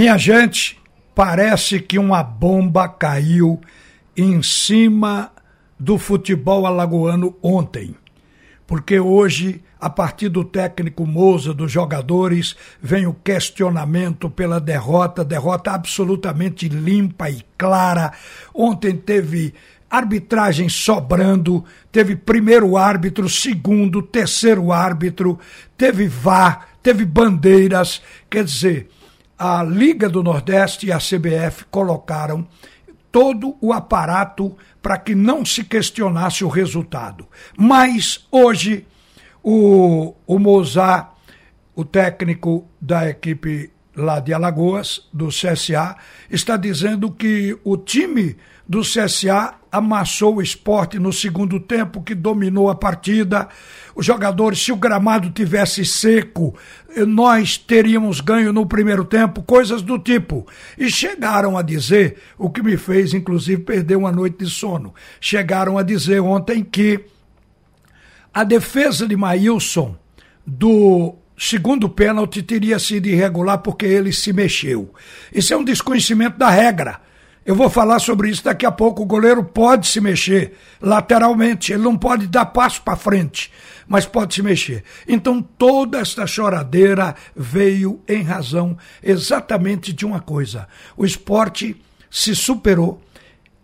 Minha 0.00 0.16
gente, 0.16 0.78
parece 1.14 1.78
que 1.78 1.98
uma 1.98 2.22
bomba 2.22 2.88
caiu 2.88 3.60
em 4.16 4.42
cima 4.42 5.30
do 5.78 5.98
futebol 5.98 6.64
alagoano 6.64 7.36
ontem. 7.42 7.94
Porque 8.66 8.98
hoje, 8.98 9.62
a 9.78 9.90
partir 9.90 10.30
do 10.30 10.42
técnico 10.42 11.06
Moza, 11.06 11.52
dos 11.52 11.70
jogadores, 11.70 12.56
vem 12.80 13.06
o 13.06 13.12
questionamento 13.12 14.30
pela 14.30 14.58
derrota, 14.58 15.22
derrota 15.22 15.72
absolutamente 15.72 16.66
limpa 16.66 17.28
e 17.28 17.44
clara. 17.58 18.14
Ontem 18.54 18.96
teve 18.96 19.52
arbitragem 19.90 20.70
sobrando, 20.70 21.62
teve 21.92 22.16
primeiro 22.16 22.74
árbitro, 22.78 23.28
segundo, 23.28 24.00
terceiro 24.00 24.72
árbitro, 24.72 25.38
teve 25.76 26.08
VAR, 26.08 26.70
teve 26.82 27.04
bandeiras, 27.04 28.00
quer 28.30 28.44
dizer, 28.44 28.88
a 29.40 29.62
Liga 29.62 30.06
do 30.06 30.22
Nordeste 30.22 30.88
e 30.88 30.92
a 30.92 30.98
CBF 30.98 31.64
colocaram 31.70 32.46
todo 33.10 33.56
o 33.58 33.72
aparato 33.72 34.54
para 34.82 34.98
que 34.98 35.14
não 35.14 35.46
se 35.46 35.64
questionasse 35.64 36.44
o 36.44 36.48
resultado. 36.48 37.26
Mas 37.56 38.26
hoje 38.30 38.86
o, 39.42 40.14
o 40.26 40.38
Mozart, 40.38 41.12
o 41.74 41.86
técnico 41.86 42.68
da 42.78 43.08
equipe 43.08 43.70
lá 43.96 44.20
de 44.20 44.34
Alagoas, 44.34 45.08
do 45.10 45.28
CSA, 45.28 45.96
está 46.30 46.58
dizendo 46.58 47.10
que 47.10 47.58
o 47.64 47.78
time 47.78 48.36
do 48.68 48.82
CSA 48.82 49.54
amassou 49.72 50.36
o 50.36 50.42
esporte 50.42 50.98
no 50.98 51.12
segundo 51.12 51.58
tempo, 51.58 52.02
que 52.02 52.14
dominou 52.14 52.68
a 52.68 52.74
partida. 52.74 53.48
Os 54.00 54.06
jogadores, 54.06 54.62
se 54.62 54.72
o 54.72 54.76
gramado 54.76 55.28
tivesse 55.28 55.84
seco, 55.84 56.56
nós 57.06 57.58
teríamos 57.58 58.22
ganho 58.22 58.50
no 58.50 58.64
primeiro 58.64 59.04
tempo, 59.04 59.42
coisas 59.42 59.82
do 59.82 59.98
tipo. 59.98 60.46
E 60.78 60.88
chegaram 60.90 61.54
a 61.58 61.60
dizer, 61.60 62.16
o 62.38 62.48
que 62.48 62.62
me 62.62 62.78
fez, 62.78 63.12
inclusive, 63.12 63.60
perder 63.60 63.96
uma 63.96 64.10
noite 64.10 64.42
de 64.42 64.50
sono. 64.50 64.94
Chegaram 65.20 65.76
a 65.76 65.82
dizer 65.82 66.18
ontem 66.18 66.64
que 66.64 67.04
a 68.32 68.42
defesa 68.42 69.06
de 69.06 69.14
Maílson 69.14 69.94
do 70.46 71.14
segundo 71.36 71.86
pênalti 71.86 72.42
teria 72.42 72.78
sido 72.78 73.06
irregular 73.06 73.58
porque 73.58 73.84
ele 73.84 74.14
se 74.14 74.32
mexeu. 74.32 74.94
Isso 75.30 75.52
é 75.52 75.56
um 75.58 75.62
desconhecimento 75.62 76.38
da 76.38 76.48
regra. 76.48 77.02
Eu 77.44 77.54
vou 77.54 77.70
falar 77.70 77.98
sobre 78.00 78.28
isso 78.28 78.44
daqui 78.44 78.66
a 78.66 78.70
pouco. 78.70 79.02
O 79.02 79.06
goleiro 79.06 79.42
pode 79.42 79.86
se 79.86 80.00
mexer 80.00 80.54
lateralmente, 80.80 81.72
ele 81.72 81.82
não 81.82 81.96
pode 81.96 82.26
dar 82.26 82.46
passo 82.46 82.82
para 82.82 82.96
frente, 82.96 83.50
mas 83.88 84.04
pode 84.04 84.34
se 84.34 84.42
mexer. 84.42 84.84
Então 85.08 85.40
toda 85.40 85.98
esta 85.98 86.26
choradeira 86.26 87.14
veio 87.34 88.02
em 88.06 88.22
razão 88.22 88.76
exatamente 89.02 89.92
de 89.92 90.04
uma 90.04 90.20
coisa: 90.20 90.68
o 90.96 91.04
esporte 91.04 91.80
se 92.10 92.34
superou. 92.34 93.00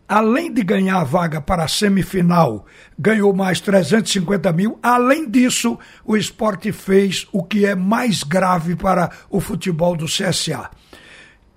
Além 0.08 0.52
de 0.52 0.62
ganhar 0.62 1.00
a 1.00 1.04
vaga 1.04 1.40
para 1.40 1.64
a 1.64 1.68
semifinal, 1.68 2.64
ganhou 2.96 3.34
mais 3.34 3.60
350 3.60 4.52
mil. 4.52 4.78
Além 4.80 5.28
disso, 5.28 5.76
o 6.04 6.16
esporte 6.16 6.70
fez 6.70 7.26
o 7.32 7.42
que 7.42 7.66
é 7.66 7.74
mais 7.74 8.22
grave 8.22 8.76
para 8.76 9.10
o 9.28 9.40
futebol 9.40 9.96
do 9.96 10.06
CSA 10.06 10.70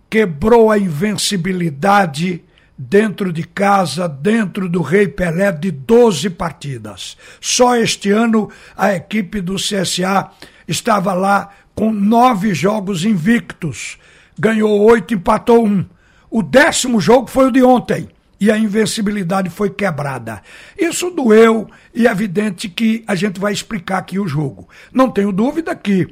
quebrou 0.09 0.71
a 0.71 0.77
invencibilidade 0.77 2.43
dentro 2.77 3.33
de 3.33 3.43
casa, 3.43 4.07
dentro 4.07 4.69
do 4.69 4.81
Rei 4.81 5.07
Pelé, 5.07 5.51
de 5.51 5.69
12 5.69 6.29
partidas. 6.29 7.17
Só 7.41 7.75
este 7.75 8.09
ano 8.09 8.49
a 8.75 8.93
equipe 8.93 9.41
do 9.41 9.55
CSA 9.55 10.31
estava 10.67 11.13
lá 11.13 11.49
com 11.75 11.91
nove 11.91 12.53
jogos 12.53 13.03
invictos. 13.03 13.97
Ganhou 14.37 14.81
oito, 14.81 15.13
empatou 15.13 15.65
um. 15.65 15.85
O 16.29 16.41
décimo 16.41 17.01
jogo 17.01 17.27
foi 17.29 17.47
o 17.47 17.51
de 17.51 17.61
ontem 17.61 18.07
e 18.39 18.49
a 18.49 18.57
invencibilidade 18.57 19.49
foi 19.49 19.69
quebrada. 19.69 20.41
Isso 20.77 21.09
doeu 21.09 21.69
e 21.93 22.07
é 22.07 22.11
evidente 22.11 22.69
que 22.69 23.03
a 23.05 23.15
gente 23.15 23.39
vai 23.39 23.51
explicar 23.51 23.97
aqui 23.97 24.17
o 24.17 24.27
jogo. 24.27 24.69
Não 24.93 25.11
tenho 25.11 25.31
dúvida 25.31 25.75
que 25.75 26.07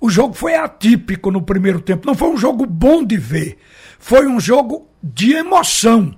o 0.00 0.08
jogo 0.08 0.34
foi 0.34 0.54
atípico 0.54 1.30
no 1.30 1.42
primeiro 1.42 1.80
tempo. 1.80 2.06
Não 2.06 2.14
foi 2.14 2.28
um 2.28 2.36
jogo 2.36 2.66
bom 2.66 3.04
de 3.04 3.16
ver. 3.16 3.58
Foi 3.98 4.26
um 4.26 4.38
jogo 4.38 4.88
de 5.02 5.32
emoção, 5.32 6.14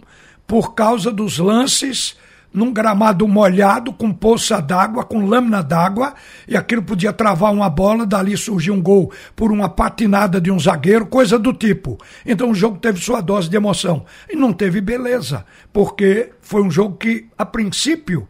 por 0.46 0.74
causa 0.74 1.10
dos 1.10 1.38
lances 1.38 2.16
num 2.52 2.72
gramado 2.72 3.26
molhado, 3.28 3.92
com 3.92 4.12
poça 4.12 4.60
d'água, 4.60 5.04
com 5.04 5.24
lâmina 5.24 5.62
d'água, 5.62 6.14
e 6.48 6.56
aquilo 6.56 6.82
podia 6.82 7.12
travar 7.12 7.52
uma 7.52 7.70
bola, 7.70 8.04
dali 8.04 8.36
surgiu 8.36 8.74
um 8.74 8.82
gol 8.82 9.12
por 9.36 9.52
uma 9.52 9.68
patinada 9.68 10.40
de 10.40 10.50
um 10.50 10.58
zagueiro, 10.58 11.06
coisa 11.06 11.38
do 11.38 11.52
tipo. 11.52 11.98
Então 12.26 12.50
o 12.50 12.54
jogo 12.54 12.78
teve 12.78 13.00
sua 13.00 13.20
dose 13.20 13.48
de 13.48 13.56
emoção. 13.56 14.04
E 14.28 14.34
não 14.34 14.52
teve 14.52 14.80
beleza, 14.80 15.44
porque 15.72 16.30
foi 16.40 16.62
um 16.62 16.70
jogo 16.70 16.96
que, 16.96 17.26
a 17.38 17.46
princípio, 17.46 18.26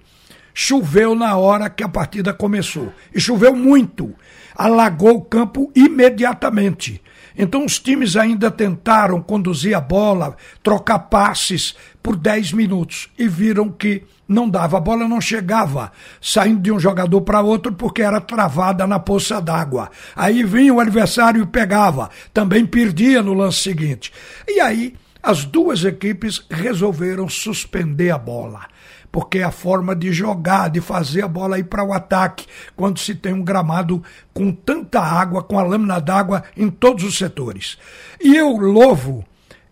choveu 0.55 1.15
na 1.15 1.37
hora 1.37 1.71
que 1.71 1.83
a 1.83 1.88
partida 1.88 2.33
começou. 2.33 2.93
E 3.15 3.21
choveu 3.21 3.55
muito 3.55 4.15
alagou 4.61 5.16
o 5.16 5.22
campo 5.22 5.72
imediatamente. 5.75 7.03
Então 7.37 7.65
os 7.65 7.78
times 7.78 8.15
ainda 8.15 8.50
tentaram 8.50 9.22
conduzir 9.22 9.75
a 9.75 9.81
bola, 9.81 10.37
trocar 10.62 10.99
passes 10.99 11.75
por 12.03 12.15
10 12.15 12.53
minutos 12.53 13.09
e 13.19 13.27
viram 13.27 13.71
que 13.71 14.03
não 14.28 14.49
dava, 14.49 14.77
a 14.77 14.81
bola 14.81 15.09
não 15.09 15.21
chegava, 15.21 15.91
saindo 16.21 16.61
de 16.61 16.71
um 16.71 16.78
jogador 16.78 17.22
para 17.22 17.41
outro 17.41 17.72
porque 17.72 18.03
era 18.03 18.21
travada 18.21 18.87
na 18.87 18.99
poça 18.99 19.41
d'água. 19.41 19.91
Aí 20.15 20.44
vinha 20.44 20.75
o 20.75 20.81
adversário 20.81 21.43
e 21.43 21.47
pegava, 21.47 22.11
também 22.34 22.67
perdia 22.67 23.22
no 23.22 23.32
lance 23.32 23.62
seguinte. 23.62 24.12
E 24.47 24.61
aí 24.61 24.94
as 25.22 25.47
duas 25.47 25.84
equipes 25.84 26.44
resolveram 26.50 27.28
suspender 27.31 28.11
a 28.11 28.19
bola 28.19 28.67
porque 29.12 29.38
é 29.38 29.44
a 29.44 29.50
forma 29.50 29.94
de 29.94 30.12
jogar, 30.12 30.71
de 30.71 30.81
fazer 30.81 31.22
a 31.22 31.28
bola 31.28 31.59
ir 31.59 31.65
para 31.65 31.84
o 31.84 31.93
ataque, 31.93 32.47
quando 32.76 32.98
se 32.98 33.15
tem 33.15 33.32
um 33.32 33.43
gramado 33.43 34.03
com 34.32 34.53
tanta 34.53 35.00
água, 35.00 35.43
com 35.43 35.59
a 35.59 35.62
lâmina 35.62 36.00
d'água 36.00 36.44
em 36.56 36.71
todos 36.71 37.04
os 37.04 37.16
setores. 37.19 37.76
E 38.20 38.37
eu 38.37 38.56
louvo 38.56 39.25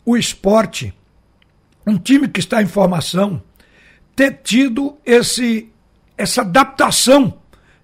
o 0.05 0.17
esporte, 0.17 0.93
um 1.87 1.97
time 1.97 2.29
que 2.29 2.41
está 2.41 2.63
em 2.63 2.67
formação, 2.67 3.43
ter 4.17 4.41
tido 4.43 4.97
esse, 5.05 5.71
essa 6.17 6.41
adaptação 6.41 7.39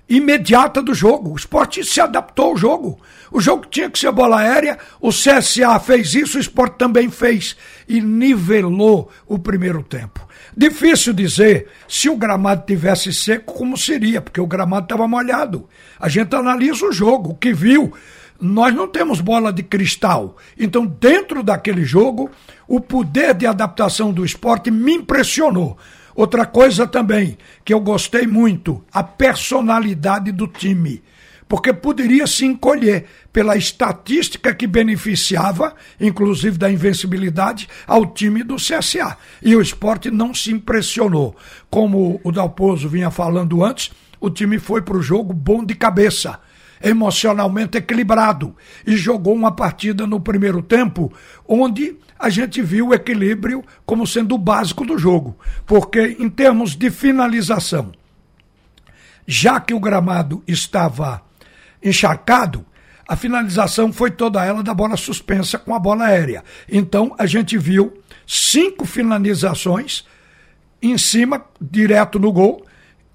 imediata 0.08 0.82
do 0.82 0.94
jogo. 0.94 1.32
O 1.32 1.36
esporte 1.36 1.84
se 1.84 2.00
adaptou 2.00 2.50
ao 2.50 2.56
jogo. 2.56 3.00
O 3.30 3.40
jogo 3.40 3.66
tinha 3.70 3.90
que 3.90 3.98
ser 3.98 4.12
bola 4.12 4.38
aérea, 4.40 4.78
o 5.00 5.08
CSA 5.08 5.78
fez 5.80 6.14
isso, 6.14 6.38
o 6.38 6.40
esporte 6.40 6.76
também 6.76 7.10
fez. 7.10 7.56
E 7.88 8.00
nivelou 8.00 9.10
o 9.26 9.38
primeiro 9.38 9.82
tempo. 9.82 10.26
Difícil 10.56 11.12
dizer 11.12 11.68
se 11.88 12.08
o 12.08 12.16
gramado 12.16 12.64
tivesse 12.64 13.12
seco, 13.12 13.54
como 13.54 13.76
seria, 13.76 14.20
porque 14.20 14.40
o 14.40 14.46
gramado 14.46 14.84
estava 14.84 15.08
molhado. 15.08 15.68
A 15.98 16.08
gente 16.08 16.34
analisa 16.34 16.86
o 16.86 16.92
jogo, 16.92 17.30
o 17.30 17.34
que 17.34 17.52
viu. 17.52 17.92
Nós 18.40 18.74
não 18.74 18.86
temos 18.86 19.20
bola 19.20 19.52
de 19.52 19.62
cristal. 19.62 20.36
Então, 20.58 20.86
dentro 20.86 21.42
daquele 21.42 21.84
jogo, 21.84 22.30
o 22.68 22.80
poder 22.80 23.34
de 23.34 23.46
adaptação 23.46 24.12
do 24.12 24.24
esporte 24.24 24.70
me 24.70 24.92
impressionou. 24.92 25.76
Outra 26.14 26.46
coisa 26.46 26.86
também 26.86 27.36
que 27.64 27.74
eu 27.74 27.80
gostei 27.80 28.26
muito, 28.26 28.84
a 28.92 29.02
personalidade 29.02 30.30
do 30.30 30.46
time. 30.46 31.02
Porque 31.48 31.72
poderia 31.72 32.26
se 32.26 32.46
encolher 32.46 33.06
pela 33.32 33.56
estatística 33.56 34.54
que 34.54 34.66
beneficiava, 34.66 35.74
inclusive 36.00 36.56
da 36.56 36.70
invencibilidade, 36.70 37.68
ao 37.86 38.06
time 38.06 38.42
do 38.42 38.56
CSA. 38.56 39.16
E 39.42 39.54
o 39.54 39.60
esporte 39.60 40.10
não 40.10 40.32
se 40.32 40.52
impressionou. 40.52 41.36
Como 41.68 42.20
o 42.24 42.32
Dalpozo 42.32 42.88
vinha 42.88 43.10
falando 43.10 43.64
antes, 43.64 43.90
o 44.20 44.30
time 44.30 44.58
foi 44.58 44.82
para 44.82 44.96
o 44.96 45.02
jogo 45.02 45.32
bom 45.32 45.64
de 45.64 45.74
cabeça 45.74 46.40
emocionalmente 46.84 47.78
equilibrado 47.78 48.54
e 48.86 48.96
jogou 48.96 49.34
uma 49.34 49.50
partida 49.50 50.06
no 50.06 50.20
primeiro 50.20 50.62
tempo 50.62 51.12
onde 51.48 51.96
a 52.18 52.28
gente 52.28 52.62
viu 52.62 52.88
o 52.88 52.94
equilíbrio 52.94 53.64
como 53.86 54.06
sendo 54.06 54.34
o 54.34 54.38
básico 54.38 54.84
do 54.84 54.98
jogo, 54.98 55.36
porque 55.66 56.16
em 56.18 56.28
termos 56.28 56.76
de 56.76 56.90
finalização, 56.90 57.90
já 59.26 59.58
que 59.58 59.74
o 59.74 59.80
gramado 59.80 60.42
estava 60.46 61.22
encharcado, 61.82 62.64
a 63.06 63.16
finalização 63.16 63.92
foi 63.92 64.10
toda 64.10 64.44
ela 64.44 64.62
da 64.62 64.72
bola 64.72 64.96
suspensa 64.96 65.58
com 65.58 65.74
a 65.74 65.78
bola 65.78 66.06
aérea. 66.06 66.44
Então 66.70 67.14
a 67.18 67.26
gente 67.26 67.58
viu 67.58 67.92
cinco 68.26 68.86
finalizações 68.86 70.06
em 70.80 70.96
cima, 70.98 71.44
direto 71.60 72.18
no 72.18 72.32
gol, 72.32 72.63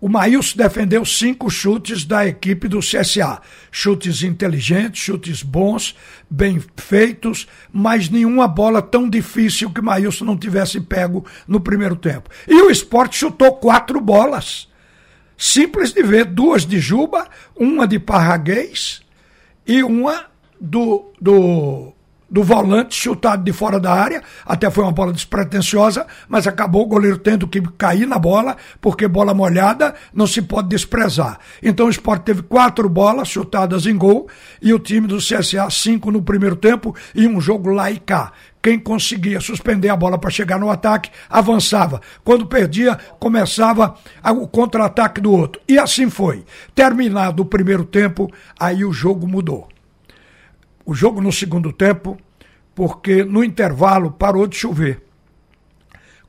o 0.02 0.08
Maílson 0.08 0.58
defendeu 0.58 1.04
cinco 1.04 1.50
chutes 1.50 2.06
da 2.06 2.26
equipe 2.26 2.70
do 2.70 2.80
CSA. 2.80 3.42
Chutes 3.70 4.24
inteligentes, 4.24 5.02
chutes 5.02 5.44
bons, 5.44 5.94
bem 6.30 6.64
feitos, 6.78 7.48
mas 7.72 8.10
nenhuma 8.10 8.48
bola 8.48 8.82
tão 8.82 9.10
difícil 9.10 9.70
que 9.72 9.82
o 9.82 9.84
Maílson 9.84 10.24
não 10.24 10.38
tivesse 10.38 10.80
pego 10.80 11.26
no 11.46 11.60
primeiro 11.60 11.98
tempo. 11.98 12.30
E 12.48 12.62
o 12.62 12.72
esporte 12.72 13.18
chutou 13.18 13.54
quatro 13.58 14.00
bolas. 14.00 14.70
Simples 15.38 15.92
de 15.92 16.02
ver, 16.02 16.26
duas 16.26 16.66
de 16.66 16.80
Juba, 16.80 17.28
uma 17.56 17.86
de 17.88 18.00
Parraguês 18.00 19.02
e 19.68 19.84
uma 19.84 20.26
do, 20.60 21.12
do 21.20 21.94
do 22.30 22.44
volante, 22.44 22.96
chutado 22.96 23.44
de 23.44 23.52
fora 23.52 23.80
da 23.80 23.92
área, 23.92 24.22
até 24.46 24.70
foi 24.70 24.84
uma 24.84 24.92
bola 24.92 25.12
despretensiosa, 25.12 26.06
mas 26.28 26.48
acabou 26.48 26.84
o 26.84 26.88
goleiro 26.88 27.18
tendo 27.18 27.48
que 27.48 27.62
cair 27.78 28.06
na 28.06 28.20
bola, 28.20 28.56
porque 28.80 29.08
bola 29.08 29.34
molhada 29.34 29.96
não 30.14 30.28
se 30.28 30.42
pode 30.42 30.70
desprezar. 30.70 31.40
Então 31.62 31.88
o 31.88 31.90
esporte 31.90 32.24
teve 32.24 32.42
quatro 32.44 32.88
bolas 32.88 33.28
chutadas 33.28 33.86
em 33.86 33.98
gol 33.98 34.28
e 34.62 34.74
o 34.74 34.80
time 34.80 35.08
do 35.08 35.18
CSA 35.18 35.70
cinco 35.70 36.12
no 36.12 36.22
primeiro 36.22 36.56
tempo 36.56 36.96
e 37.16 37.28
um 37.28 37.42
jogo 37.42 37.70
lá 37.72 37.90
e 37.90 38.00
cá. 38.00 38.32
Quem 38.62 38.78
conseguia 38.78 39.40
suspender 39.40 39.88
a 39.88 39.96
bola 39.96 40.18
para 40.18 40.30
chegar 40.30 40.60
no 40.60 40.70
ataque, 40.70 41.10
avançava. 41.30 42.02
Quando 42.26 42.46
perdia, 42.46 43.00
começava 43.18 43.96
o 44.36 44.48
contra-ataque 44.48 45.22
do 45.22 45.32
outro. 45.32 45.62
E 45.66 45.80
assim 45.80 46.10
foi. 46.10 46.44
Terminado 46.76 47.42
o 47.42 47.46
primeiro 47.46 47.86
tempo, 47.86 48.30
aí 48.60 48.84
o 48.84 48.92
jogo 48.92 49.26
mudou 49.26 49.70
o 50.90 50.94
jogo 50.96 51.22
no 51.22 51.32
segundo 51.32 51.72
tempo, 51.72 52.18
porque 52.74 53.24
no 53.24 53.44
intervalo 53.44 54.10
parou 54.10 54.48
de 54.48 54.56
chover. 54.56 55.04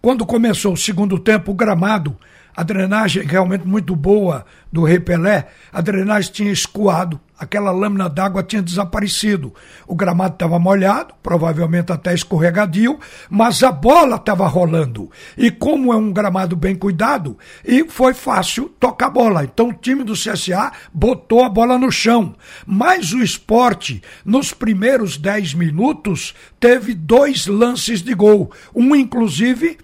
Quando 0.03 0.27
começou 0.27 0.75
o 0.75 0.77
segundo 0.77 1.19
tempo, 1.19 1.51
o 1.51 1.55
gramado, 1.55 2.15
a 2.57 2.63
drenagem 2.63 3.25
realmente 3.25 3.67
muito 3.67 3.95
boa 3.97 4.45
do 4.73 4.85
Rei 4.85 5.01
Pelé, 5.01 5.49
a 5.73 5.81
drenagem 5.81 6.33
tinha 6.33 6.53
escoado 6.53 7.21
aquela 7.41 7.71
lâmina 7.71 8.07
d'água 8.07 8.43
tinha 8.43 8.61
desaparecido. 8.61 9.55
O 9.87 9.95
gramado 9.95 10.35
estava 10.35 10.59
molhado, 10.59 11.15
provavelmente 11.23 11.91
até 11.91 12.13
escorregadio, 12.13 13.01
mas 13.31 13.63
a 13.63 13.73
bola 13.73 14.17
estava 14.17 14.47
rolando. 14.47 15.11
E 15.39 15.51
como 15.51 15.91
é 15.91 15.97
um 15.97 16.13
gramado 16.13 16.55
bem 16.55 16.77
cuidado, 16.77 17.39
e 17.65 17.89
foi 17.89 18.13
fácil 18.13 18.69
tocar 18.79 19.07
a 19.07 19.11
bola. 19.11 19.45
Então 19.45 19.71
o 19.71 19.73
time 19.73 20.05
do 20.05 20.13
CSA 20.13 20.71
botou 20.93 21.43
a 21.43 21.49
bola 21.49 21.79
no 21.79 21.91
chão. 21.91 22.35
Mas 22.67 23.13
o 23.13 23.23
esporte, 23.23 24.03
nos 24.23 24.53
primeiros 24.53 25.17
10 25.17 25.55
minutos, 25.55 26.35
teve 26.61 26.93
dois 26.93 27.47
lances 27.47 28.03
de 28.03 28.13
gol. 28.13 28.53
Um, 28.75 28.95
inclusive 28.95 29.79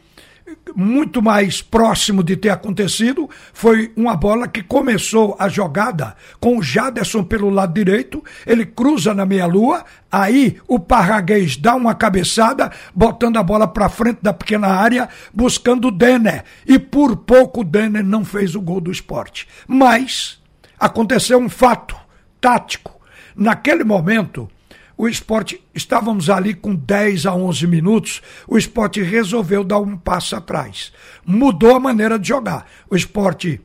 muito 0.76 1.22
mais 1.22 1.62
próximo 1.62 2.22
de 2.22 2.36
ter 2.36 2.50
acontecido 2.50 3.28
foi 3.54 3.90
uma 3.96 4.14
bola 4.14 4.46
que 4.46 4.62
começou 4.62 5.34
a 5.38 5.48
jogada 5.48 6.14
com 6.38 6.58
o 6.58 6.62
Jaderson 6.62 7.24
pelo 7.24 7.48
lado 7.48 7.72
direito, 7.72 8.22
ele 8.46 8.66
cruza 8.66 9.14
na 9.14 9.24
meia-lua, 9.24 9.84
aí 10.12 10.58
o 10.68 10.78
Parraguês 10.78 11.56
dá 11.56 11.74
uma 11.74 11.94
cabeçada, 11.94 12.70
botando 12.94 13.38
a 13.38 13.42
bola 13.42 13.66
para 13.66 13.88
frente 13.88 14.18
da 14.20 14.34
pequena 14.34 14.68
área, 14.68 15.08
buscando 15.32 15.88
o 15.88 15.90
Denner. 15.90 16.44
E 16.66 16.78
por 16.78 17.16
pouco 17.16 17.62
o 17.62 17.64
Denner 17.64 18.04
não 18.04 18.24
fez 18.24 18.54
o 18.54 18.60
gol 18.60 18.80
do 18.80 18.92
esporte. 18.92 19.48
Mas 19.66 20.38
aconteceu 20.78 21.38
um 21.38 21.48
fato 21.48 21.96
tático. 22.40 23.00
Naquele 23.34 23.84
momento, 23.84 24.48
o 24.98 25.06
esporte, 25.06 25.62
estávamos 25.74 26.30
ali 26.30 26.54
com 26.54 26.74
10 26.74 27.26
a 27.26 27.34
11 27.34 27.66
minutos, 27.66 28.22
o 28.48 28.56
esporte 28.56 29.02
resolveu 29.02 29.62
dar 29.62 29.78
um 29.78 29.96
passo 29.96 30.34
atrás. 30.34 30.90
Mudou 31.24 31.76
a 31.76 31.80
maneira 31.80 32.18
de 32.18 32.28
jogar. 32.28 32.66
O 32.88 32.96
esporte 32.96 33.60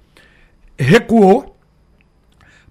recuou, 0.78 1.57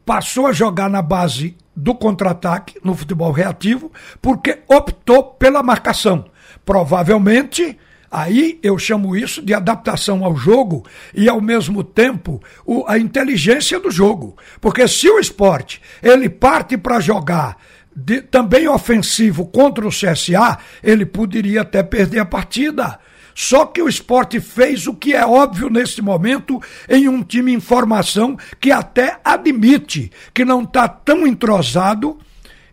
passou 0.05 0.47
a 0.47 0.53
jogar 0.53 0.91
na 0.91 1.01
base 1.01 1.57
do 1.75 1.95
contra-ataque, 1.95 2.79
no 2.85 2.95
futebol 2.95 3.33
reativo, 3.33 3.91
porque 4.21 4.59
optou 4.69 5.25
pela 5.25 5.63
marcação. 5.63 6.27
Provavelmente. 6.65 7.79
Aí 8.13 8.59
eu 8.61 8.77
chamo 8.77 9.17
isso 9.17 9.41
de 9.41 9.55
adaptação 9.55 10.25
ao 10.25 10.35
jogo 10.35 10.85
e, 11.15 11.29
ao 11.29 11.41
mesmo 11.41 11.85
tempo, 11.85 12.43
o, 12.67 12.85
a 12.89 12.99
inteligência 12.99 13.79
do 13.79 13.89
jogo. 13.89 14.37
Porque 14.61 14.89
se 14.89 15.09
o 15.09 15.21
esporte 15.21 15.81
ele 16.03 16.29
parte 16.29 16.77
para 16.77 16.99
jogar 16.99 17.57
de, 17.95 18.23
também 18.23 18.69
ofensivo 18.69 19.47
contra 19.47 19.87
o 19.87 19.91
CSA, 19.91 20.59
ele 20.83 21.05
poderia 21.05 21.63
até 21.63 21.83
perder 21.83 22.21
a 22.21 22.25
partida. 22.25 22.99
Só 23.35 23.65
que 23.65 23.81
o 23.81 23.89
esporte 23.89 24.41
fez 24.41 24.87
o 24.87 24.95
que 24.95 25.15
é 25.15 25.25
óbvio 25.25 25.71
nesse 25.71 26.03
momento 26.03 26.61
em 26.89 27.09
um 27.09 27.23
time 27.23 27.53
em 27.53 27.61
formação 27.61 28.37
que 28.61 28.71
até 28.71 29.19
admite 29.25 30.11
que 30.35 30.45
não 30.45 30.63
está 30.63 30.89
tão 30.89 31.27
entrosado 31.27 32.19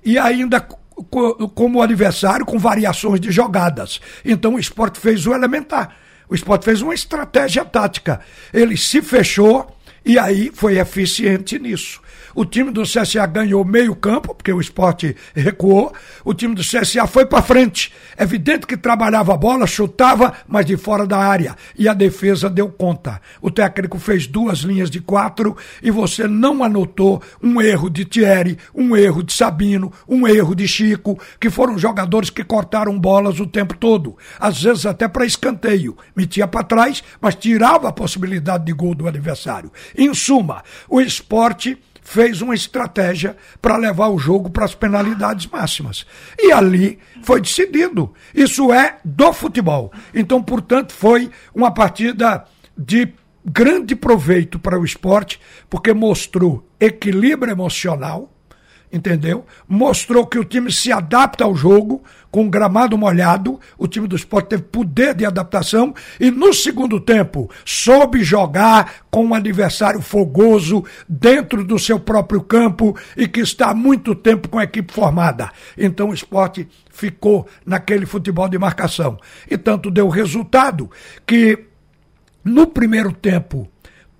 e 0.03 0.17
ainda 0.17 0.59
como 0.59 1.81
adversário 1.81 2.45
com 2.45 2.57
variações 2.57 3.19
de 3.19 3.31
jogadas. 3.31 4.01
Então 4.25 4.55
o 4.55 4.59
esporte 4.59 4.99
fez 4.99 5.25
o 5.27 5.33
elementar. 5.33 5.95
O 6.29 6.35
esporte 6.35 6.65
fez 6.65 6.81
uma 6.81 6.93
estratégia 6.93 7.63
tática. 7.63 8.19
Ele 8.53 8.75
se 8.75 9.01
fechou 9.01 9.77
e 10.03 10.17
aí 10.17 10.51
foi 10.53 10.79
eficiente 10.79 11.59
nisso. 11.59 12.01
O 12.37 12.45
time 12.45 12.69
do 12.69 12.83
CSA 12.83 13.25
ganhou 13.25 13.65
meio 13.65 13.95
campo, 13.95 14.35
porque 14.35 14.53
o 14.53 14.61
esporte 14.61 15.15
recuou. 15.33 15.91
O 16.23 16.35
time 16.35 16.53
do 16.53 16.61
CSA 16.61 17.07
foi 17.07 17.25
para 17.25 17.41
frente. 17.41 17.91
Evidente 18.15 18.67
que 18.67 18.77
trabalhava 18.77 19.33
a 19.33 19.37
bola, 19.37 19.65
chutava, 19.65 20.31
mas 20.47 20.67
de 20.67 20.77
fora 20.77 21.07
da 21.07 21.17
área. 21.17 21.55
E 21.75 21.89
a 21.89 21.95
defesa 21.95 22.47
deu 22.47 22.69
conta. 22.69 23.19
O 23.41 23.49
técnico 23.49 23.97
fez 23.97 24.27
duas 24.27 24.59
linhas 24.59 24.91
de 24.91 25.01
quatro 25.01 25.57
e 25.81 25.89
você 25.89 26.27
não 26.27 26.63
anotou 26.63 27.23
um 27.41 27.59
erro 27.59 27.89
de 27.89 28.05
Thierry, 28.05 28.59
um 28.71 28.95
erro 28.95 29.23
de 29.23 29.33
Sabino, 29.33 29.91
um 30.07 30.27
erro 30.27 30.53
de 30.53 30.67
Chico, 30.67 31.19
que 31.41 31.49
foram 31.49 31.75
jogadores 31.75 32.29
que 32.29 32.43
cortaram 32.43 32.99
bolas 32.99 33.39
o 33.39 33.47
tempo 33.47 33.75
todo. 33.75 34.15
Às 34.39 34.61
vezes 34.61 34.85
até 34.85 35.07
para 35.07 35.25
escanteio. 35.25 35.97
Metia 36.15 36.47
para 36.47 36.63
trás, 36.63 37.03
mas 37.19 37.33
tirava 37.33 37.89
a 37.89 37.91
possibilidade 37.91 38.63
de 38.63 38.73
gol 38.73 38.93
do 38.93 39.07
adversário. 39.07 39.71
Em 39.97 40.13
suma, 40.13 40.63
o 40.87 41.01
esporte 41.01 41.75
fez 42.07 42.41
uma 42.41 42.55
estratégia 42.55 43.35
para 43.61 43.75
levar 43.75 44.07
o 44.07 44.17
jogo 44.17 44.49
para 44.49 44.63
as 44.63 44.73
penalidades 44.73 45.45
máximas. 45.45 46.05
E 46.39 46.53
ali 46.53 46.99
foi 47.21 47.41
decidido. 47.41 48.13
Isso 48.33 48.71
é 48.71 48.97
do 49.03 49.33
futebol. 49.33 49.91
Então, 50.13 50.41
portanto, 50.41 50.93
foi 50.93 51.29
uma 51.53 51.69
partida 51.69 52.45
de 52.77 53.13
grande 53.45 53.93
proveito 53.93 54.57
para 54.57 54.79
o 54.79 54.85
esporte, 54.85 55.37
porque 55.69 55.93
mostrou 55.93 56.65
equilíbrio 56.79 57.51
emocional 57.51 58.31
entendeu? 58.91 59.45
Mostrou 59.67 60.25
que 60.25 60.39
o 60.39 60.43
time 60.43 60.71
se 60.71 60.91
adapta 60.91 61.43
ao 61.43 61.55
jogo, 61.55 62.03
com 62.31 62.49
gramado 62.49 62.97
molhado, 62.97 63.59
o 63.77 63.87
time 63.87 64.07
do 64.07 64.15
esporte 64.15 64.49
teve 64.49 64.63
poder 64.63 65.15
de 65.15 65.25
adaptação 65.25 65.93
e 66.19 66.29
no 66.29 66.53
segundo 66.53 66.99
tempo 66.99 67.49
soube 67.65 68.23
jogar 68.23 69.05
com 69.09 69.25
um 69.25 69.33
adversário 69.33 70.01
fogoso 70.01 70.83
dentro 71.07 71.63
do 71.63 71.79
seu 71.79 71.99
próprio 71.99 72.41
campo 72.41 72.97
e 73.15 73.27
que 73.27 73.39
está 73.39 73.69
há 73.69 73.73
muito 73.73 74.13
tempo 74.13 74.49
com 74.49 74.59
a 74.59 74.63
equipe 74.63 74.93
formada. 74.93 75.51
Então 75.77 76.09
o 76.09 76.13
esporte 76.13 76.67
ficou 76.91 77.47
naquele 77.65 78.05
futebol 78.05 78.49
de 78.49 78.57
marcação. 78.57 79.17
E 79.49 79.57
tanto 79.57 79.89
deu 79.89 80.09
resultado 80.09 80.89
que 81.25 81.65
no 82.43 82.67
primeiro 82.67 83.11
tempo 83.11 83.69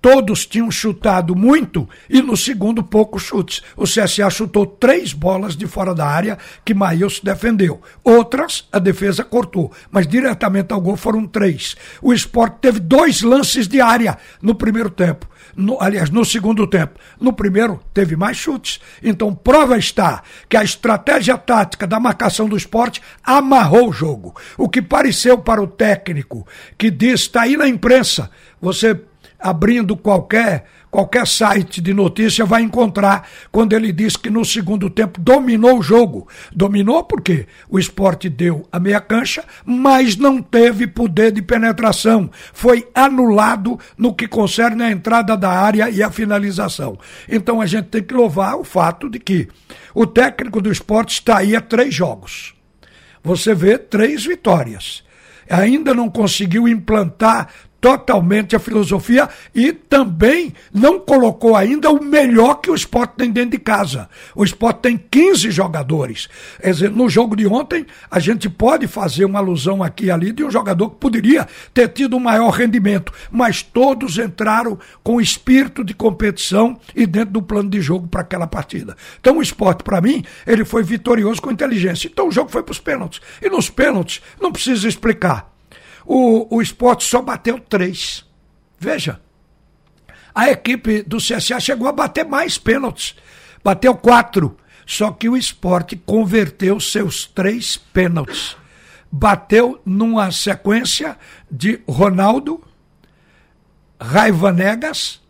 Todos 0.00 0.46
tinham 0.46 0.70
chutado 0.70 1.34
muito 1.34 1.88
e 2.08 2.22
no 2.22 2.36
segundo 2.36 2.82
poucos 2.84 3.22
chutes. 3.24 3.62
O 3.76 3.82
CSA 3.82 4.30
chutou 4.30 4.64
três 4.64 5.12
bolas 5.12 5.56
de 5.56 5.66
fora 5.66 5.94
da 5.94 6.06
área 6.06 6.38
que 6.64 6.72
Maílson 6.72 7.20
defendeu. 7.24 7.80
Outras 8.04 8.68
a 8.70 8.78
defesa 8.78 9.24
cortou, 9.24 9.72
mas 9.90 10.06
diretamente 10.06 10.72
ao 10.72 10.80
gol 10.80 10.96
foram 10.96 11.26
três. 11.26 11.76
O 12.00 12.12
esporte 12.12 12.58
teve 12.60 12.78
dois 12.78 13.22
lances 13.22 13.66
de 13.66 13.80
área 13.80 14.16
no 14.40 14.54
primeiro 14.54 14.90
tempo. 14.90 15.26
No, 15.56 15.80
aliás, 15.80 16.10
no 16.10 16.24
segundo 16.24 16.68
tempo. 16.68 17.00
No 17.20 17.32
primeiro, 17.32 17.80
teve 17.92 18.14
mais 18.14 18.36
chutes. 18.36 18.80
Então, 19.02 19.34
prova 19.34 19.76
está 19.76 20.22
que 20.48 20.56
a 20.56 20.62
estratégia 20.62 21.36
tática 21.36 21.86
da 21.86 21.98
marcação 21.98 22.48
do 22.48 22.56
esporte 22.56 23.02
amarrou 23.24 23.88
o 23.88 23.92
jogo. 23.92 24.36
O 24.56 24.68
que 24.68 24.80
pareceu 24.80 25.38
para 25.38 25.60
o 25.60 25.66
técnico, 25.66 26.46
que 26.76 26.90
diz, 26.90 27.22
está 27.22 27.42
aí 27.42 27.56
na 27.56 27.66
imprensa, 27.66 28.30
você 28.60 28.94
abrindo 29.38 29.96
qualquer 29.96 30.64
qualquer 30.90 31.26
site 31.26 31.80
de 31.80 31.92
notícia 31.92 32.44
vai 32.44 32.62
encontrar 32.62 33.28
quando 33.52 33.74
ele 33.74 33.92
diz 33.92 34.16
que 34.16 34.30
no 34.30 34.44
segundo 34.44 34.88
tempo 34.88 35.20
dominou 35.20 35.78
o 35.78 35.82
jogo. 35.82 36.26
Dominou 36.50 37.04
porque 37.04 37.46
o 37.68 37.78
esporte 37.78 38.28
deu 38.28 38.66
a 38.72 38.80
meia 38.80 39.00
cancha, 39.00 39.44
mas 39.64 40.16
não 40.16 40.40
teve 40.40 40.86
poder 40.86 41.30
de 41.32 41.42
penetração. 41.42 42.30
Foi 42.52 42.88
anulado 42.94 43.78
no 43.96 44.14
que 44.14 44.26
concerne 44.26 44.82
a 44.82 44.90
entrada 44.90 45.36
da 45.36 45.50
área 45.50 45.90
e 45.90 46.02
a 46.02 46.10
finalização. 46.10 46.98
Então 47.28 47.60
a 47.60 47.66
gente 47.66 47.88
tem 47.88 48.02
que 48.02 48.14
louvar 48.14 48.56
o 48.56 48.64
fato 48.64 49.10
de 49.10 49.18
que 49.18 49.48
o 49.94 50.06
técnico 50.06 50.60
do 50.60 50.72
esporte 50.72 51.12
está 51.12 51.38
aí 51.38 51.54
a 51.54 51.60
três 51.60 51.94
jogos. 51.94 52.54
Você 53.22 53.54
vê 53.54 53.76
três 53.76 54.24
vitórias 54.24 55.06
ainda 55.50 55.94
não 55.94 56.10
conseguiu 56.10 56.68
implantar 56.68 57.48
totalmente 57.80 58.56
a 58.56 58.58
filosofia 58.58 59.28
e 59.54 59.72
também 59.72 60.52
não 60.72 60.98
colocou 60.98 61.56
ainda 61.56 61.90
o 61.90 62.02
melhor 62.02 62.56
que 62.56 62.70
o 62.70 62.74
esporte 62.74 63.14
tem 63.16 63.30
dentro 63.30 63.52
de 63.52 63.58
casa. 63.58 64.08
O 64.34 64.44
esporte 64.44 64.80
tem 64.80 64.96
15 64.96 65.50
jogadores. 65.50 66.28
Quer 66.60 66.72
dizer, 66.72 66.90
no 66.90 67.08
jogo 67.08 67.36
de 67.36 67.46
ontem, 67.46 67.86
a 68.10 68.18
gente 68.18 68.48
pode 68.50 68.86
fazer 68.86 69.24
uma 69.24 69.38
alusão 69.38 69.82
aqui 69.82 70.06
e 70.06 70.10
ali 70.10 70.32
de 70.32 70.44
um 70.44 70.50
jogador 70.50 70.90
que 70.90 70.96
poderia 70.96 71.46
ter 71.72 71.88
tido 71.88 72.16
um 72.16 72.20
maior 72.20 72.50
rendimento, 72.50 73.12
mas 73.30 73.62
todos 73.62 74.18
entraram 74.18 74.78
com 75.02 75.20
espírito 75.20 75.84
de 75.84 75.94
competição 75.94 76.78
e 76.94 77.06
dentro 77.06 77.34
do 77.34 77.42
plano 77.42 77.70
de 77.70 77.80
jogo 77.80 78.08
para 78.08 78.22
aquela 78.22 78.46
partida. 78.46 78.96
Então 79.20 79.38
o 79.38 79.42
esporte, 79.42 79.82
para 79.82 80.00
mim, 80.00 80.24
ele 80.46 80.64
foi 80.64 80.82
vitorioso 80.82 81.40
com 81.40 81.50
inteligência. 81.50 82.08
Então 82.08 82.28
o 82.28 82.32
jogo 82.32 82.50
foi 82.50 82.62
para 82.62 82.72
os 82.72 82.80
pênaltis. 82.80 83.20
E 83.40 83.48
nos 83.48 83.70
pênaltis, 83.70 84.20
não 84.40 84.50
precisa 84.50 84.88
explicar 84.88 85.57
o, 86.08 86.56
o 86.56 86.62
esporte 86.62 87.04
só 87.04 87.20
bateu 87.20 87.60
três. 87.60 88.24
Veja, 88.78 89.20
a 90.34 90.50
equipe 90.50 91.02
do 91.02 91.18
CSA 91.18 91.60
chegou 91.60 91.86
a 91.86 91.92
bater 91.92 92.24
mais 92.24 92.56
pênaltis. 92.56 93.14
Bateu 93.62 93.94
quatro. 93.94 94.56
Só 94.86 95.10
que 95.10 95.28
o 95.28 95.36
esporte 95.36 95.96
converteu 95.96 96.80
seus 96.80 97.26
três 97.26 97.76
pênaltis. 97.76 98.56
Bateu 99.12 99.80
numa 99.84 100.32
sequência 100.32 101.18
de 101.50 101.80
Ronaldo, 101.86 102.64
Raiva 104.00 104.50
Negas, 104.50 105.20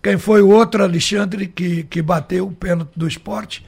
quem 0.00 0.16
foi 0.16 0.40
o 0.42 0.50
outro 0.50 0.84
Alexandre 0.84 1.48
que, 1.48 1.82
que 1.84 2.00
bateu 2.00 2.46
o 2.46 2.52
pênalti 2.52 2.92
do 2.94 3.08
esporte? 3.08 3.66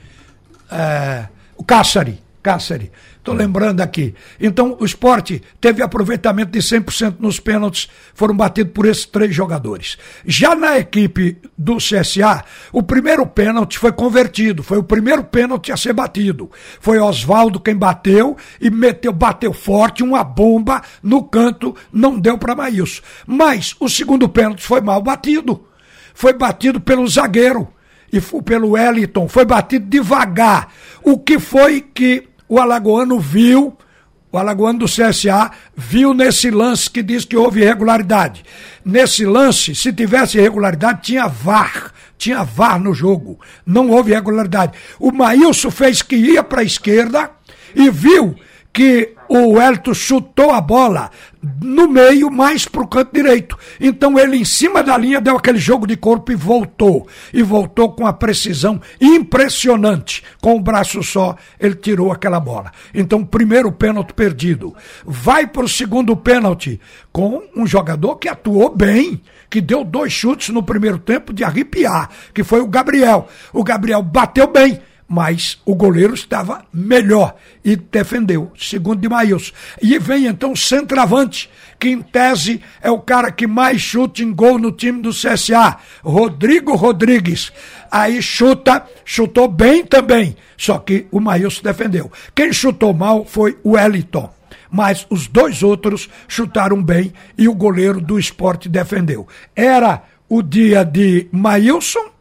É, 0.70 1.26
o 1.56 1.64
Cássari. 1.64 2.22
Cáceres. 2.42 2.90
Estou 3.20 3.34
lembrando 3.34 3.82
aqui. 3.82 4.14
Então, 4.40 4.78
o 4.80 4.84
esporte 4.84 5.42
teve 5.60 5.82
aproveitamento 5.82 6.50
de 6.52 6.58
100% 6.58 7.16
nos 7.18 7.38
pênaltis, 7.38 7.86
foram 8.14 8.34
batidos 8.34 8.72
por 8.72 8.86
esses 8.86 9.04
três 9.04 9.34
jogadores. 9.34 9.98
Já 10.24 10.54
na 10.54 10.78
equipe 10.78 11.36
do 11.56 11.76
CSA, 11.76 12.42
o 12.72 12.82
primeiro 12.82 13.26
pênalti 13.26 13.78
foi 13.78 13.92
convertido, 13.92 14.62
foi 14.62 14.78
o 14.78 14.82
primeiro 14.82 15.22
pênalti 15.22 15.70
a 15.70 15.76
ser 15.76 15.92
batido. 15.92 16.50
Foi 16.80 16.98
Oswaldo 16.98 17.60
quem 17.60 17.76
bateu 17.76 18.38
e 18.58 18.70
meteu, 18.70 19.12
bateu 19.12 19.52
forte, 19.52 20.02
uma 20.02 20.24
bomba 20.24 20.80
no 21.02 21.22
canto, 21.22 21.76
não 21.92 22.18
deu 22.18 22.38
para 22.38 22.54
Maílson. 22.54 23.02
Mas 23.26 23.76
o 23.78 23.88
segundo 23.90 24.30
pênalti 24.30 24.62
foi 24.62 24.80
mal 24.80 25.02
batido. 25.02 25.66
Foi 26.14 26.32
batido 26.32 26.80
pelo 26.80 27.06
zagueiro 27.06 27.68
e 28.12 28.20
pelo 28.42 28.70
Wellington, 28.70 29.28
foi 29.28 29.44
batido 29.44 29.86
devagar. 29.86 30.72
O 31.02 31.18
que 31.18 31.38
foi 31.38 31.80
que 31.80 32.29
o 32.50 32.58
Alagoano 32.58 33.20
viu, 33.20 33.78
o 34.32 34.36
Alagoano 34.36 34.80
do 34.80 34.86
CSA 34.86 35.52
viu 35.76 36.12
nesse 36.12 36.50
lance 36.50 36.90
que 36.90 37.00
diz 37.00 37.24
que 37.24 37.36
houve 37.36 37.60
irregularidade. 37.60 38.44
Nesse 38.84 39.24
lance, 39.24 39.72
se 39.72 39.92
tivesse 39.92 40.36
irregularidade, 40.36 41.02
tinha 41.02 41.28
VAR. 41.28 41.92
Tinha 42.18 42.42
VAR 42.42 42.80
no 42.80 42.92
jogo. 42.92 43.38
Não 43.64 43.88
houve 43.88 44.10
irregularidade. 44.10 44.76
O 44.98 45.12
Maílson 45.12 45.70
fez 45.70 46.02
que 46.02 46.16
ia 46.16 46.42
para 46.42 46.62
a 46.62 46.64
esquerda 46.64 47.30
e 47.72 47.88
viu 47.88 48.34
que 48.72 49.14
o 49.28 49.60
Elton 49.60 49.94
chutou 49.94 50.50
a 50.50 50.60
bola 50.60 51.10
no 51.62 51.88
meio, 51.88 52.30
mais 52.30 52.66
para 52.66 52.82
o 52.82 52.86
canto 52.86 53.12
direito. 53.12 53.56
Então 53.80 54.18
ele, 54.18 54.36
em 54.36 54.44
cima 54.44 54.82
da 54.82 54.96
linha, 54.96 55.20
deu 55.20 55.36
aquele 55.36 55.58
jogo 55.58 55.86
de 55.86 55.96
corpo 55.96 56.32
e 56.32 56.34
voltou. 56.34 57.06
E 57.32 57.42
voltou 57.42 57.92
com 57.92 58.06
a 58.06 58.12
precisão 58.12 58.80
impressionante. 59.00 60.22
Com 60.40 60.56
o 60.56 60.60
braço 60.60 61.02
só, 61.02 61.36
ele 61.58 61.74
tirou 61.74 62.12
aquela 62.12 62.40
bola. 62.40 62.70
Então, 62.92 63.24
primeiro 63.24 63.72
pênalti 63.72 64.12
perdido. 64.12 64.74
Vai 65.04 65.46
para 65.46 65.64
o 65.64 65.68
segundo 65.68 66.16
pênalti 66.16 66.80
com 67.12 67.42
um 67.56 67.66
jogador 67.66 68.16
que 68.16 68.28
atuou 68.28 68.74
bem, 68.74 69.20
que 69.48 69.60
deu 69.60 69.84
dois 69.84 70.12
chutes 70.12 70.50
no 70.50 70.62
primeiro 70.62 70.98
tempo 70.98 71.32
de 71.32 71.42
arrepiar, 71.42 72.10
que 72.34 72.44
foi 72.44 72.60
o 72.60 72.68
Gabriel. 72.68 73.28
O 73.52 73.64
Gabriel 73.64 74.02
bateu 74.02 74.46
bem 74.46 74.80
mas 75.12 75.60
o 75.66 75.74
goleiro 75.74 76.14
estava 76.14 76.64
melhor 76.72 77.34
e 77.64 77.74
defendeu, 77.74 78.52
segundo 78.56 79.00
de 79.00 79.08
Maílson. 79.08 79.52
E 79.82 79.98
vem 79.98 80.26
então 80.26 80.52
o 80.52 80.56
centroavante, 80.56 81.50
que 81.80 81.88
em 81.88 82.00
tese 82.00 82.62
é 82.80 82.92
o 82.92 83.00
cara 83.00 83.32
que 83.32 83.44
mais 83.44 83.80
chuta 83.80 84.22
em 84.22 84.32
gol 84.32 84.56
no 84.56 84.70
time 84.70 85.02
do 85.02 85.10
CSA, 85.10 85.78
Rodrigo 86.00 86.76
Rodrigues. 86.76 87.52
Aí 87.90 88.22
chuta, 88.22 88.86
chutou 89.04 89.48
bem 89.48 89.84
também, 89.84 90.36
só 90.56 90.78
que 90.78 91.08
o 91.10 91.18
Maílson 91.18 91.62
defendeu. 91.64 92.12
Quem 92.32 92.52
chutou 92.52 92.94
mal 92.94 93.24
foi 93.24 93.58
o 93.64 93.72
Wellington. 93.72 94.32
Mas 94.70 95.04
os 95.10 95.26
dois 95.26 95.64
outros 95.64 96.08
chutaram 96.28 96.80
bem 96.80 97.12
e 97.36 97.48
o 97.48 97.54
goleiro 97.54 98.00
do 98.00 98.16
esporte 98.16 98.68
defendeu. 98.68 99.26
Era 99.56 100.04
o 100.28 100.40
dia 100.40 100.84
de 100.84 101.26
Maílson, 101.32 102.12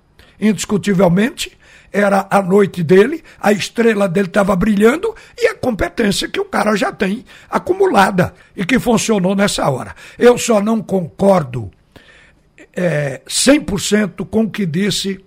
indiscutivelmente, 0.42 1.59
era 1.92 2.28
a 2.30 2.42
noite 2.42 2.84
dele, 2.84 3.24
a 3.40 3.52
estrela 3.52 4.08
dele 4.08 4.28
estava 4.28 4.56
brilhando 4.56 5.14
e 5.38 5.48
a 5.48 5.56
competência 5.56 6.28
que 6.28 6.40
o 6.40 6.46
cara 6.46 6.76
já 6.76 6.92
tem 6.92 7.26
acumulada 7.50 8.34
e 8.56 8.66
que 8.66 8.80
funcionou 8.80 9.36
nessa 9.36 9.70
hora. 9.70 9.96
Eu 10.18 10.38
só 10.38 10.62
não 10.62 10.82
concordo 10.82 11.72
é, 12.76 13.22
100% 13.28 14.26
com 14.28 14.44
o 14.44 14.50
que 14.50 14.66
disse 14.66 15.24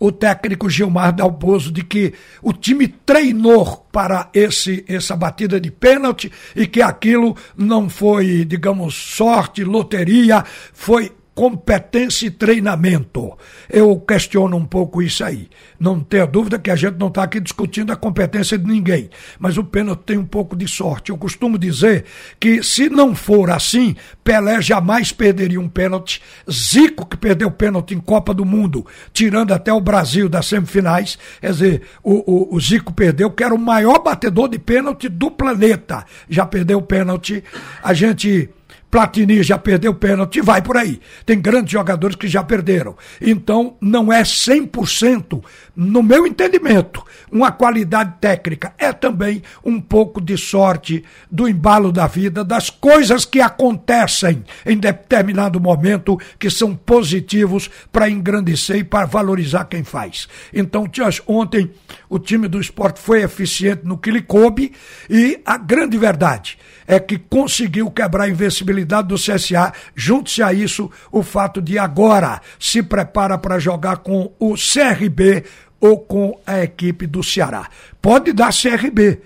o 0.00 0.10
técnico 0.10 0.70
Gilmar 0.70 1.12
Dalpozo 1.14 1.70
de 1.70 1.84
que 1.84 2.14
o 2.42 2.54
time 2.54 2.88
treinou 2.88 3.86
para 3.92 4.30
esse 4.32 4.82
essa 4.88 5.14
batida 5.14 5.60
de 5.60 5.70
pênalti 5.70 6.32
e 6.56 6.66
que 6.66 6.80
aquilo 6.80 7.36
não 7.54 7.88
foi, 7.90 8.46
digamos, 8.46 8.94
sorte, 8.94 9.62
loteria, 9.62 10.42
foi 10.72 11.12
competência 11.40 12.26
e 12.26 12.30
treinamento. 12.30 13.32
Eu 13.70 13.98
questiono 13.98 14.58
um 14.58 14.66
pouco 14.66 15.00
isso 15.00 15.24
aí. 15.24 15.48
Não 15.78 15.98
tenha 15.98 16.26
dúvida 16.26 16.58
que 16.58 16.70
a 16.70 16.76
gente 16.76 16.98
não 16.98 17.08
está 17.08 17.22
aqui 17.22 17.40
discutindo 17.40 17.90
a 17.90 17.96
competência 17.96 18.58
de 18.58 18.66
ninguém, 18.66 19.08
mas 19.38 19.56
o 19.56 19.64
pênalti 19.64 20.02
tem 20.04 20.18
um 20.18 20.26
pouco 20.26 20.54
de 20.54 20.68
sorte. 20.68 21.08
Eu 21.08 21.16
costumo 21.16 21.58
dizer 21.58 22.04
que 22.38 22.62
se 22.62 22.90
não 22.90 23.14
for 23.14 23.50
assim, 23.50 23.96
Pelé 24.22 24.60
jamais 24.60 25.12
perderia 25.12 25.58
um 25.58 25.66
pênalti. 25.66 26.20
Zico, 26.50 27.06
que 27.06 27.16
perdeu 27.16 27.50
pênalti 27.50 27.94
em 27.94 28.00
Copa 28.00 28.34
do 28.34 28.44
Mundo, 28.44 28.84
tirando 29.10 29.52
até 29.52 29.72
o 29.72 29.80
Brasil 29.80 30.28
das 30.28 30.44
semifinais, 30.44 31.18
quer 31.40 31.52
dizer, 31.52 31.82
o, 32.04 32.50
o, 32.50 32.54
o 32.54 32.60
Zico 32.60 32.92
perdeu, 32.92 33.30
que 33.30 33.42
era 33.42 33.54
o 33.54 33.58
maior 33.58 34.02
batedor 34.02 34.46
de 34.46 34.58
pênalti 34.58 35.08
do 35.08 35.30
planeta. 35.30 36.04
Já 36.28 36.44
perdeu 36.44 36.76
o 36.76 36.82
pênalti. 36.82 37.42
A 37.82 37.94
gente 37.94 38.50
Platini 38.90 39.42
já 39.42 39.56
perdeu 39.56 39.94
pênalti, 39.94 40.40
vai 40.40 40.60
por 40.60 40.76
aí. 40.76 41.00
Tem 41.24 41.40
grandes 41.40 41.70
jogadores 41.70 42.16
que 42.16 42.26
já 42.26 42.42
perderam. 42.42 42.96
Então, 43.20 43.76
não 43.80 44.12
é 44.12 44.22
100%, 44.22 45.42
no 45.76 46.02
meu 46.02 46.26
entendimento, 46.26 47.04
uma 47.30 47.52
qualidade 47.52 48.14
técnica. 48.20 48.74
É 48.76 48.92
também 48.92 49.42
um 49.64 49.80
pouco 49.80 50.20
de 50.20 50.36
sorte 50.36 51.04
do 51.30 51.48
embalo 51.48 51.92
da 51.92 52.08
vida, 52.08 52.44
das 52.44 52.68
coisas 52.68 53.24
que 53.24 53.40
acontecem 53.40 54.44
em 54.66 54.76
determinado 54.76 55.60
momento 55.60 56.18
que 56.38 56.50
são 56.50 56.74
positivos 56.74 57.70
para 57.92 58.10
engrandecer 58.10 58.78
e 58.78 58.84
para 58.84 59.06
valorizar 59.06 59.66
quem 59.66 59.84
faz. 59.84 60.26
Então, 60.52 60.84
ontem 61.28 61.70
o 62.08 62.18
time 62.18 62.48
do 62.48 62.60
esporte 62.60 63.00
foi 63.00 63.22
eficiente 63.22 63.82
no 63.84 63.96
que 63.96 64.10
lhe 64.10 64.22
coube 64.22 64.72
e 65.08 65.40
a 65.46 65.56
grande 65.56 65.96
verdade 65.96 66.58
é 66.86 66.98
que 66.98 67.16
conseguiu 67.16 67.88
quebrar 67.88 68.24
a 68.24 68.28
invencibilidade 68.28 68.79
do 69.08 69.16
CSA. 69.16 69.72
Junte-se 69.94 70.42
a 70.42 70.52
isso 70.52 70.90
o 71.10 71.22
fato 71.22 71.60
de 71.60 71.78
agora 71.78 72.40
se 72.58 72.82
prepara 72.82 73.38
para 73.38 73.58
jogar 73.58 73.98
com 73.98 74.32
o 74.38 74.54
CRB 74.54 75.44
ou 75.80 75.98
com 75.98 76.38
a 76.46 76.60
equipe 76.60 77.06
do 77.06 77.22
Ceará. 77.22 77.68
Pode 78.00 78.32
dar 78.32 78.52
CRB. 78.52 79.20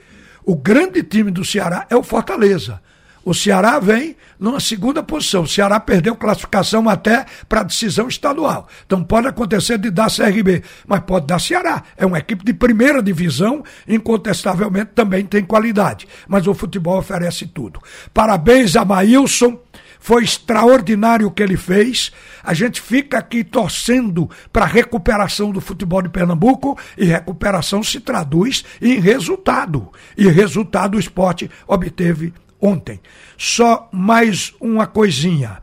O 0.44 0.54
grande 0.54 1.02
time 1.02 1.30
do 1.30 1.44
Ceará 1.44 1.86
é 1.90 1.96
o 1.96 2.02
Fortaleza. 2.02 2.80
O 3.24 3.32
Ceará 3.32 3.78
vem 3.78 4.16
numa 4.38 4.60
segunda 4.60 5.02
posição. 5.02 5.42
O 5.42 5.48
Ceará 5.48 5.80
perdeu 5.80 6.14
classificação 6.14 6.88
até 6.88 7.24
para 7.48 7.62
decisão 7.62 8.06
estadual. 8.06 8.68
Então 8.84 9.02
pode 9.02 9.26
acontecer 9.26 9.78
de 9.78 9.90
dar 9.90 10.10
CRB, 10.14 10.62
mas 10.86 11.00
pode 11.00 11.26
dar 11.26 11.40
Ceará. 11.40 11.82
É 11.96 12.04
uma 12.04 12.18
equipe 12.18 12.44
de 12.44 12.52
primeira 12.52 13.02
divisão, 13.02 13.64
incontestavelmente 13.88 14.90
também 14.94 15.24
tem 15.24 15.42
qualidade. 15.42 16.06
Mas 16.28 16.46
o 16.46 16.54
futebol 16.54 16.98
oferece 16.98 17.46
tudo. 17.46 17.80
Parabéns 18.12 18.76
a 18.76 18.84
Maílson. 18.84 19.58
Foi 19.98 20.22
extraordinário 20.22 21.26
o 21.26 21.30
que 21.30 21.42
ele 21.42 21.56
fez. 21.56 22.12
A 22.42 22.52
gente 22.52 22.78
fica 22.78 23.16
aqui 23.16 23.42
torcendo 23.42 24.28
para 24.52 24.66
a 24.66 24.68
recuperação 24.68 25.50
do 25.50 25.62
futebol 25.62 26.02
de 26.02 26.10
Pernambuco 26.10 26.78
e 26.98 27.06
recuperação 27.06 27.82
se 27.82 28.00
traduz 28.00 28.66
em 28.82 29.00
resultado. 29.00 29.90
E 30.14 30.28
resultado 30.28 30.96
o 30.96 31.00
esporte 31.00 31.50
obteve 31.66 32.34
ontem. 32.64 32.98
Só 33.36 33.88
mais 33.92 34.54
uma 34.58 34.86
coisinha. 34.86 35.62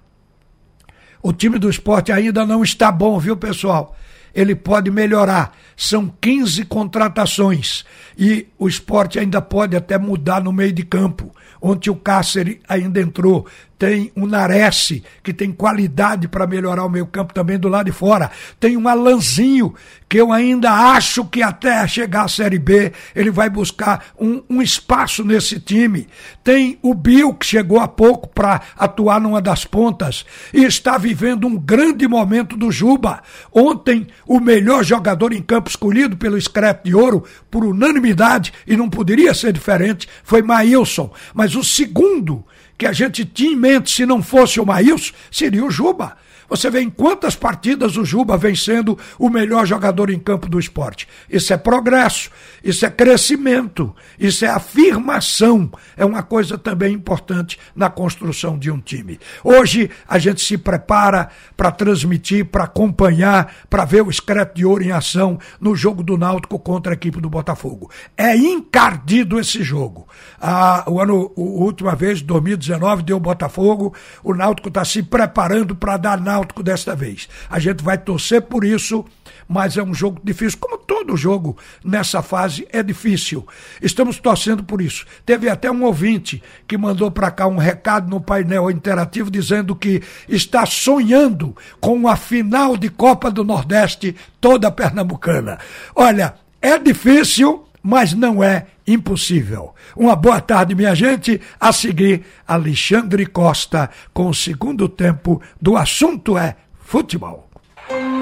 O 1.23 1.33
time 1.33 1.57
do 1.57 1.69
esporte 1.69 2.11
ainda 2.11 2.45
não 2.45 2.63
está 2.63 2.91
bom, 2.91 3.17
viu, 3.19 3.35
pessoal? 3.35 3.97
Ele 4.33 4.55
pode 4.55 4.89
melhorar. 4.91 5.57
São 5.75 6.13
15 6.21 6.65
contratações 6.65 7.83
e 8.17 8.47
o 8.57 8.67
esporte 8.67 9.19
ainda 9.19 9.41
pode 9.41 9.75
até 9.75 9.97
mudar 9.97 10.41
no 10.41 10.53
meio 10.53 10.71
de 10.71 10.83
campo. 10.83 11.35
Ontem 11.61 11.89
o 11.89 11.95
Cáceres 11.95 12.57
ainda 12.67 13.01
entrou. 13.01 13.47
Tem 13.81 14.11
um 14.15 14.27
Nares, 14.27 15.01
que 15.23 15.33
tem 15.33 15.51
qualidade 15.51 16.27
para 16.27 16.45
melhorar 16.45 16.85
o 16.85 16.89
meio 16.89 17.07
campo 17.07 17.33
também 17.33 17.57
do 17.57 17.67
lado 17.67 17.87
de 17.87 17.91
fora. 17.91 18.29
Tem 18.59 18.77
um 18.77 18.87
Alanzinho, 18.87 19.73
que 20.07 20.21
eu 20.21 20.31
ainda 20.31 20.71
acho 20.71 21.25
que 21.25 21.41
até 21.41 21.87
chegar 21.87 22.25
à 22.25 22.27
Série 22.27 22.59
B 22.59 22.91
ele 23.15 23.31
vai 23.31 23.49
buscar 23.49 24.05
um, 24.19 24.43
um 24.47 24.61
espaço 24.61 25.25
nesse 25.25 25.59
time. 25.59 26.07
Tem 26.43 26.77
o 26.83 26.93
Bill, 26.93 27.33
que 27.33 27.43
chegou 27.43 27.79
há 27.79 27.87
pouco 27.87 28.29
para 28.29 28.61
atuar 28.77 29.19
numa 29.19 29.41
das 29.41 29.65
pontas 29.65 30.27
e 30.53 30.63
está 30.63 30.95
vivendo 30.95 31.47
um 31.47 31.57
grande 31.57 32.07
momento 32.07 32.55
do 32.55 32.71
Juba. 32.71 33.23
Ontem, 33.51 34.05
o 34.27 34.39
melhor 34.39 34.83
jogador 34.83 35.33
em 35.33 35.41
campo 35.41 35.71
escolhido 35.71 36.15
pelo 36.15 36.39
Scrap 36.39 36.85
de 36.85 36.93
Ouro, 36.93 37.23
por 37.49 37.65
unanimidade, 37.65 38.53
e 38.67 38.77
não 38.77 38.87
poderia 38.87 39.33
ser 39.33 39.51
diferente, 39.51 40.07
foi 40.23 40.43
Maílson. 40.43 41.11
Mas 41.33 41.55
o 41.55 41.63
segundo 41.63 42.45
que 42.81 42.87
a 42.87 42.91
gente 42.91 43.23
tinha 43.23 43.51
em 43.51 43.55
mente, 43.55 43.91
se 43.91 44.07
não 44.07 44.23
fosse 44.23 44.59
o 44.59 44.65
Maílson, 44.65 45.13
seria 45.29 45.63
o 45.63 45.69
Juba. 45.69 46.17
Você 46.51 46.69
vê 46.69 46.81
em 46.81 46.89
quantas 46.89 47.33
partidas 47.33 47.95
o 47.95 48.03
Juba 48.03 48.35
vem 48.35 48.53
sendo 48.53 48.99
o 49.17 49.29
melhor 49.29 49.65
jogador 49.65 50.09
em 50.09 50.19
campo 50.19 50.49
do 50.49 50.59
esporte. 50.59 51.07
Isso 51.29 51.53
é 51.53 51.57
progresso, 51.57 52.29
isso 52.61 52.85
é 52.85 52.89
crescimento, 52.89 53.95
isso 54.19 54.43
é 54.43 54.49
afirmação. 54.49 55.71
É 55.95 56.03
uma 56.03 56.21
coisa 56.21 56.57
também 56.57 56.93
importante 56.93 57.57
na 57.73 57.89
construção 57.89 58.59
de 58.59 58.69
um 58.69 58.81
time. 58.81 59.17
Hoje 59.41 59.89
a 60.05 60.19
gente 60.19 60.41
se 60.41 60.57
prepara 60.57 61.29
para 61.55 61.71
transmitir, 61.71 62.43
para 62.43 62.65
acompanhar, 62.65 63.55
para 63.69 63.85
ver 63.85 64.01
o 64.01 64.11
Scrap 64.11 64.53
de 64.53 64.65
Ouro 64.65 64.83
em 64.83 64.91
ação 64.91 65.39
no 65.57 65.73
jogo 65.73 66.03
do 66.03 66.17
Náutico 66.17 66.59
contra 66.59 66.91
a 66.91 66.95
equipe 66.95 67.21
do 67.21 67.29
Botafogo. 67.29 67.89
É 68.17 68.35
encardido 68.35 69.39
esse 69.39 69.63
jogo. 69.63 70.05
Ah, 70.37 70.83
o 70.85 70.99
ano, 70.99 71.31
a 71.37 71.39
última 71.39 71.95
vez, 71.95 72.21
2019, 72.21 73.03
deu 73.03 73.21
Botafogo. 73.21 73.93
O 74.21 74.33
Náutico 74.33 74.67
está 74.67 74.83
se 74.83 75.01
preparando 75.01 75.73
para 75.73 75.95
dar 75.95 76.19
Náutico 76.19 76.40
Náutico 76.41 76.63
desta 76.63 76.95
vez. 76.95 77.29
A 77.49 77.59
gente 77.59 77.83
vai 77.83 77.97
torcer 77.97 78.41
por 78.41 78.65
isso, 78.65 79.05
mas 79.47 79.77
é 79.77 79.83
um 79.83 79.93
jogo 79.93 80.19
difícil, 80.23 80.57
como 80.59 80.77
todo 80.77 81.15
jogo 81.15 81.55
nessa 81.83 82.23
fase 82.23 82.67
é 82.71 82.81
difícil. 82.81 83.47
Estamos 83.79 84.17
torcendo 84.17 84.63
por 84.63 84.81
isso. 84.81 85.05
Teve 85.23 85.47
até 85.49 85.69
um 85.69 85.83
ouvinte 85.83 86.41
que 86.67 86.77
mandou 86.77 87.11
para 87.11 87.29
cá 87.29 87.45
um 87.45 87.57
recado 87.57 88.09
no 88.09 88.19
painel 88.19 88.71
interativo 88.71 89.29
dizendo 89.29 89.75
que 89.75 90.01
está 90.27 90.65
sonhando 90.65 91.55
com 91.79 92.07
a 92.07 92.15
final 92.15 92.75
de 92.75 92.89
Copa 92.89 93.29
do 93.29 93.43
Nordeste 93.43 94.15
toda 94.39 94.71
pernambucana. 94.71 95.59
Olha, 95.95 96.33
é 96.59 96.79
difícil, 96.79 97.65
mas 97.83 98.13
não 98.13 98.43
é 98.43 98.65
impossível. 98.93 99.73
Uma 99.95 100.15
boa 100.15 100.39
tarde, 100.41 100.75
minha 100.75 100.93
gente. 100.95 101.39
A 101.59 101.71
seguir, 101.71 102.23
Alexandre 102.47 103.25
Costa 103.25 103.89
com 104.13 104.27
o 104.27 104.33
segundo 104.33 104.87
tempo 104.89 105.41
do 105.61 105.77
assunto 105.77 106.37
é 106.37 106.55
futebol. 106.79 107.49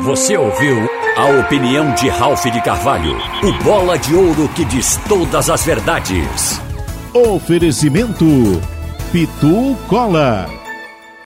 Você 0.01 0.37
ouviu 0.37 0.89
a 1.17 1.25
opinião 1.41 1.93
de 1.93 2.09
Ralph 2.09 2.45
de 2.45 2.61
Carvalho, 2.61 3.17
o 3.43 3.63
bola 3.63 3.97
de 3.97 4.15
ouro 4.15 4.47
que 4.49 4.65
diz 4.65 4.97
todas 5.07 5.49
as 5.49 5.65
verdades. 5.65 6.61
Oferecimento 7.13 8.25
Pitu 9.11 9.75
Cola 9.87 10.58